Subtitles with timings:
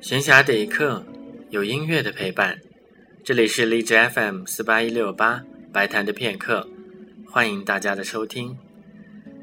[0.00, 1.04] 闲暇的一刻，
[1.50, 2.58] 有音乐的陪伴。
[3.22, 6.66] 这里是荔枝 FM 四八一六八白谈的片刻，
[7.26, 8.56] 欢迎大家的收听。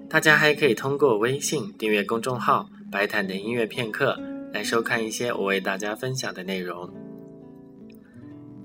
[0.10, 4.20] 大家还可以通过微信订阅公众号“白谈的音乐片刻”
[4.52, 6.92] 来收看一些我为大家分享的内容。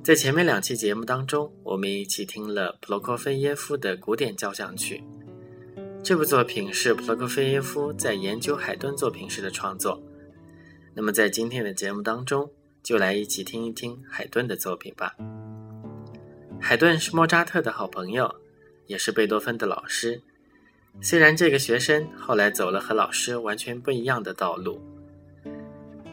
[0.03, 5.05] 在前面两期节目当中，我们一起听了普罗科菲耶夫的古典交响曲。
[6.03, 10.03] 这部作品是普罗科菲耶夫在研究海顿作品时的创作。
[10.95, 12.51] 那么，在今天的节目当中，
[12.83, 15.17] 就来一起听一听海顿的作品吧。
[16.61, 18.33] 海顿是莫扎特的好朋友，
[18.87, 20.21] 也是贝多芬的老师。
[21.01, 24.81] 虽然这个学生后来走了和老师完全不一样的道路，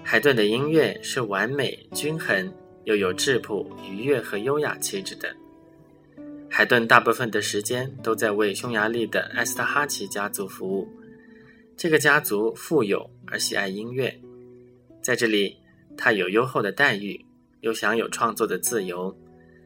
[0.04, 2.52] 海顿的音乐是完美、均衡，
[2.86, 5.36] 又有质朴、愉悦和优雅气质的。
[6.50, 10.88] 海顿大部分的时间都在为匈牙利的埃斯特哈奇家族服务。
[11.76, 14.20] 这个家族富有而喜爱音乐。
[15.10, 15.58] 在这里，
[15.98, 17.26] 他有优厚的待遇，
[17.62, 19.18] 又享有创作的自由，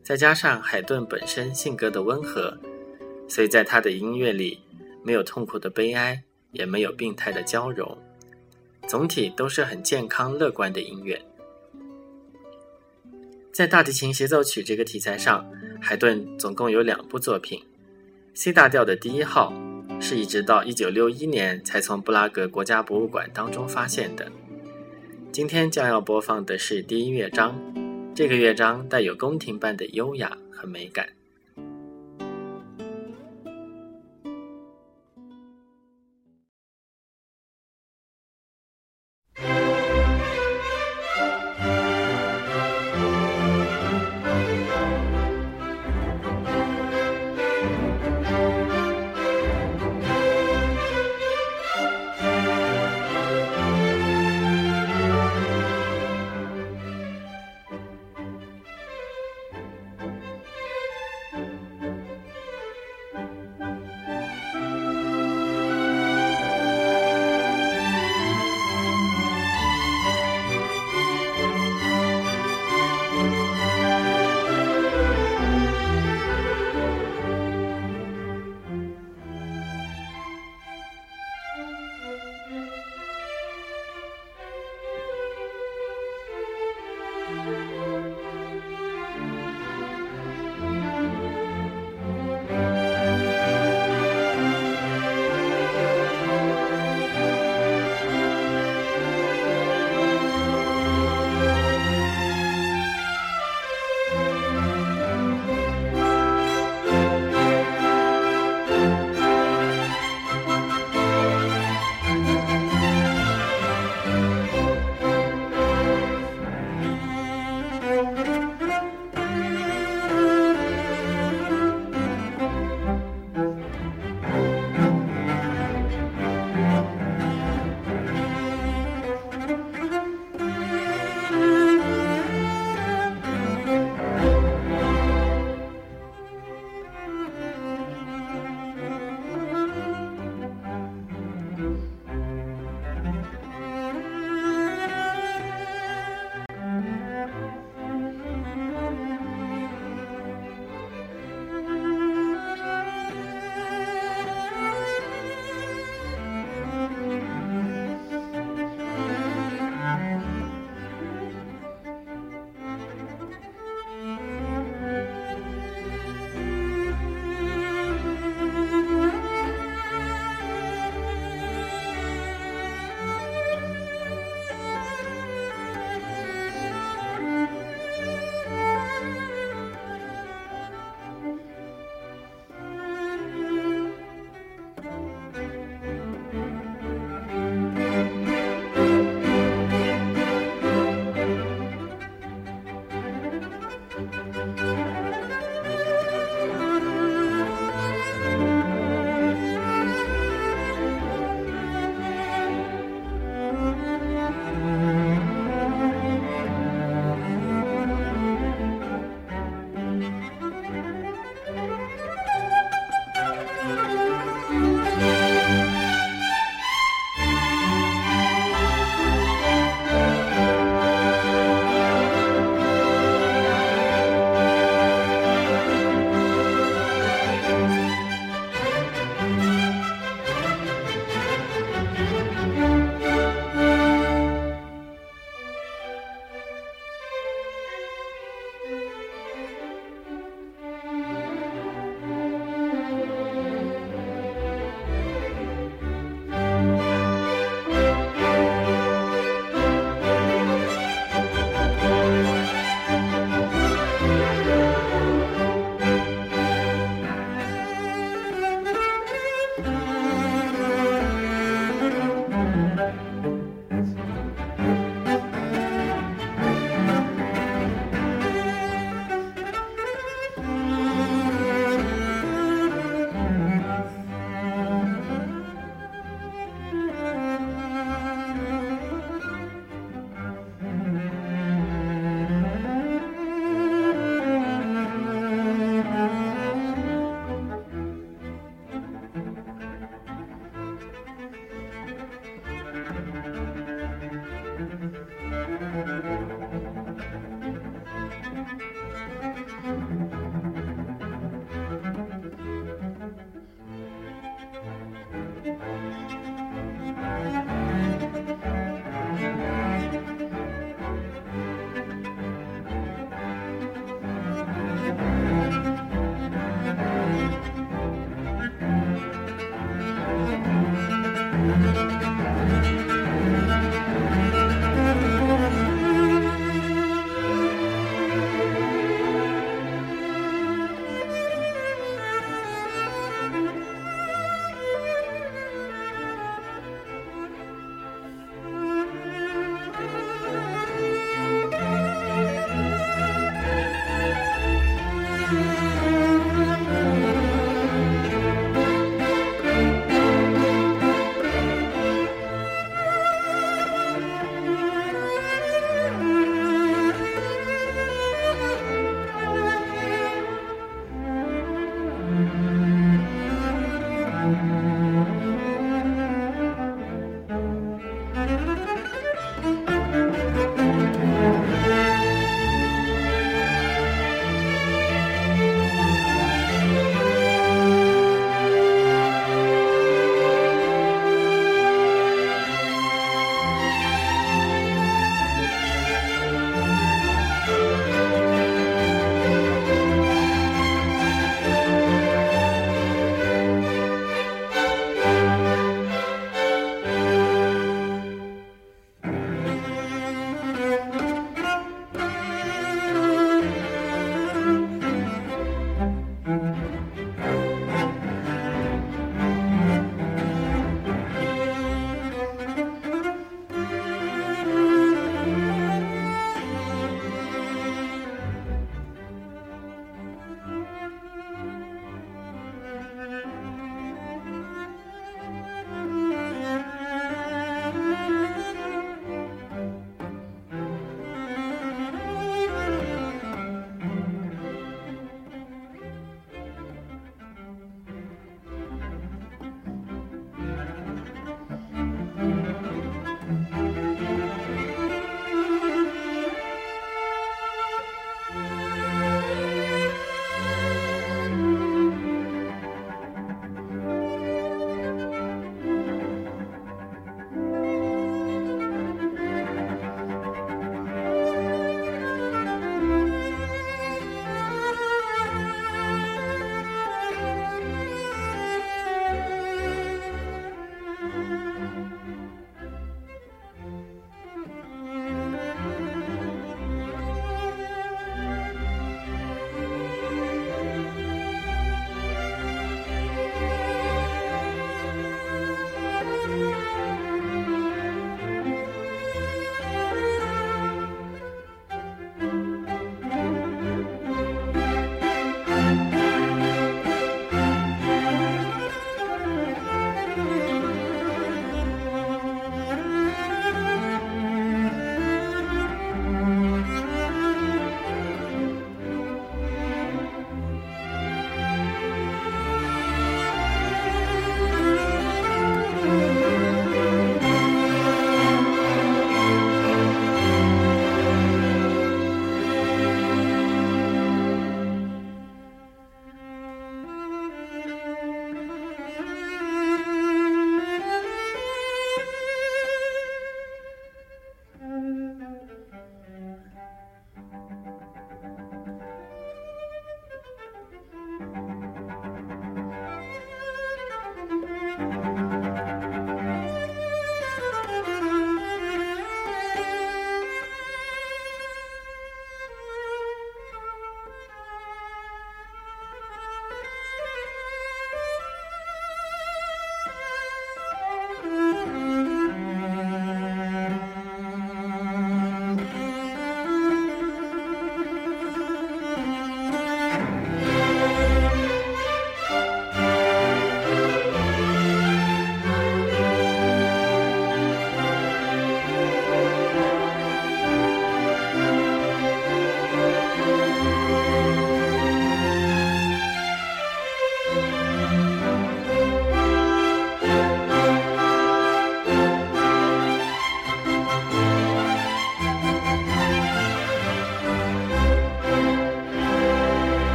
[0.00, 2.56] 再加上海顿本身性格的温和，
[3.26, 4.60] 所以在他的音乐里，
[5.02, 7.98] 没有痛苦的悲哀，也没有病态的娇柔，
[8.86, 11.20] 总体都是很健康乐观的音乐。
[13.52, 15.44] 在大提琴协奏曲这个题材上，
[15.80, 17.60] 海顿总共有两部作品
[18.34, 19.52] ，C 大调的第一号，
[20.00, 24.30] 是一直到一九六一年才从布拉格国家博物馆当中发现的。
[25.34, 27.60] 今天将要播放的是第一乐章，
[28.14, 31.08] 这个乐章带有宫廷般的优雅和美感。